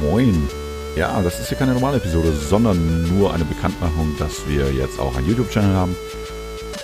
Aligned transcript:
Moin. 0.00 0.48
Ja, 0.96 1.20
das 1.22 1.40
ist 1.40 1.48
hier 1.48 1.58
keine 1.58 1.72
normale 1.72 1.96
Episode, 1.96 2.32
sondern 2.32 3.08
nur 3.16 3.34
eine 3.34 3.44
Bekanntmachung, 3.44 4.14
dass 4.18 4.46
wir 4.46 4.72
jetzt 4.72 5.00
auch 5.00 5.16
einen 5.16 5.28
YouTube-Channel 5.28 5.74
haben. 5.74 5.96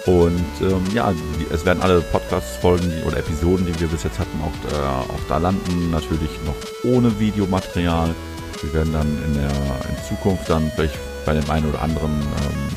Und 0.06 0.44
ähm, 0.62 0.82
ja, 0.94 1.12
es 1.52 1.64
werden 1.64 1.82
alle 1.82 2.00
Podcast-Folgen 2.00 3.02
oder 3.06 3.18
Episoden, 3.18 3.66
die 3.66 3.78
wir 3.78 3.88
bis 3.88 4.02
jetzt 4.02 4.18
hatten, 4.18 4.40
auch, 4.42 4.72
äh, 4.72 4.84
auch 4.84 5.28
da 5.28 5.38
landen. 5.38 5.90
Natürlich 5.90 6.30
noch 6.44 6.90
ohne 6.90 7.18
Videomaterial. 7.20 8.14
Wir 8.62 8.74
werden 8.74 8.92
dann 8.92 9.18
in 9.26 9.34
der 9.34 9.50
in 9.50 10.04
Zukunft 10.08 10.48
dann 10.48 10.70
vielleicht 10.74 10.98
bei 11.24 11.34
dem 11.34 11.48
einen 11.50 11.68
oder 11.68 11.82
anderen 11.82 12.12
ähm, 12.12 12.68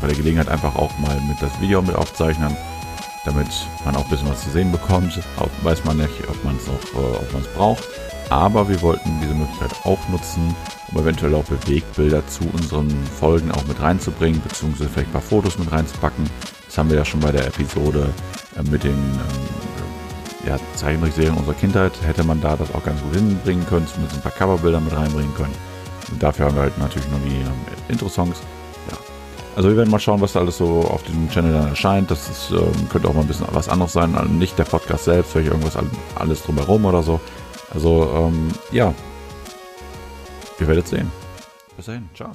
bei 0.00 0.08
der 0.08 0.16
Gelegenheit 0.16 0.48
einfach 0.48 0.76
auch 0.76 0.96
mal 0.98 1.18
mit 1.28 1.40
das 1.40 1.60
Video 1.60 1.82
mit 1.82 1.96
aufzeichnen, 1.96 2.56
damit 3.26 3.48
man 3.84 3.96
auch 3.96 4.04
ein 4.04 4.10
bisschen 4.10 4.28
was 4.28 4.44
zu 4.44 4.50
sehen 4.50 4.72
bekommt. 4.72 5.20
Auch 5.38 5.50
weiß 5.62 5.84
man 5.84 5.98
nicht, 5.98 6.28
ob 6.28 6.44
man 6.44 6.56
es 6.56 6.68
auch, 6.68 6.98
äh, 6.98 7.16
ob 7.16 7.32
man 7.32 7.42
braucht. 7.54 7.84
Aber 8.30 8.68
wir 8.68 8.80
wollten 8.82 9.20
diese 9.20 9.34
Möglichkeit 9.34 9.72
auch 9.84 9.98
nutzen, 10.08 10.54
um 10.90 11.00
eventuell 11.00 11.34
auch 11.34 11.44
Bewegtbilder 11.44 12.26
zu 12.26 12.44
unseren 12.52 12.90
Folgen 13.18 13.52
auch 13.52 13.64
mit 13.66 13.80
reinzubringen, 13.80 14.40
beziehungsweise 14.42 14.88
vielleicht 14.88 15.10
ein 15.10 15.12
paar 15.12 15.22
Fotos 15.22 15.58
mit 15.58 15.70
reinzupacken. 15.70 16.28
Das 16.66 16.78
haben 16.78 16.90
wir 16.90 16.96
ja 16.96 17.04
schon 17.04 17.20
bei 17.20 17.32
der 17.32 17.46
Episode 17.46 18.08
äh, 18.56 18.62
mit 18.70 18.84
den 18.84 18.92
ähm, 18.92 20.46
ja, 20.46 20.58
Zeichentrickserien 20.74 21.34
unserer 21.34 21.54
Kindheit. 21.54 21.92
Hätte 22.02 22.24
man 22.24 22.40
da 22.40 22.56
das 22.56 22.74
auch 22.74 22.84
ganz 22.84 23.00
gut 23.02 23.14
hinbringen 23.14 23.66
können, 23.66 23.86
zumindest 23.86 24.16
ein 24.16 24.22
paar 24.22 24.32
Coverbilder 24.32 24.80
mit 24.80 24.94
reinbringen 24.94 25.34
können. 25.34 25.54
Und 26.10 26.22
dafür 26.22 26.46
haben 26.46 26.54
wir 26.54 26.62
halt 26.62 26.78
natürlich 26.78 27.08
noch 27.10 27.20
die 27.24 27.36
ähm, 27.36 27.52
Intro-Songs. 27.88 28.38
Also 29.56 29.70
wir 29.70 29.76
werden 29.78 29.90
mal 29.90 29.98
schauen, 29.98 30.20
was 30.20 30.34
da 30.34 30.40
alles 30.40 30.58
so 30.58 30.82
auf 30.82 31.02
diesem 31.02 31.30
Channel 31.30 31.52
dann 31.52 31.68
erscheint. 31.68 32.10
Das 32.10 32.28
ist, 32.28 32.50
ähm, 32.50 32.88
könnte 32.90 33.08
auch 33.08 33.14
mal 33.14 33.22
ein 33.22 33.26
bisschen 33.26 33.46
was 33.52 33.70
anderes 33.70 33.94
sein. 33.94 34.14
Also 34.14 34.30
nicht 34.30 34.58
der 34.58 34.64
Podcast 34.64 35.04
selbst, 35.04 35.32
vielleicht 35.32 35.50
irgendwas 35.50 35.78
alles 36.14 36.42
drumherum 36.42 36.84
oder 36.84 37.02
so. 37.02 37.18
Also 37.72 38.08
ähm, 38.14 38.48
ja, 38.70 38.92
ihr 40.60 40.68
werdet 40.68 40.86
sehen. 40.86 41.10
Bis 41.74 41.86
dahin, 41.86 42.08
ciao. 42.14 42.32